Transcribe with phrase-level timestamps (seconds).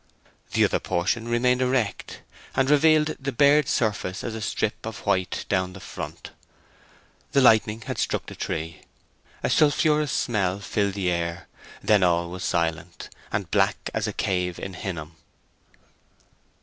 [0.53, 2.23] The other portion remained erect,
[2.55, 6.31] and revealed the bared surface as a strip of white down the front.
[7.33, 8.81] The lightning had struck the tree.
[9.43, 11.47] A sulphurous smell filled the air;
[11.83, 15.17] then all was silent, and black as a cave in Hinnom.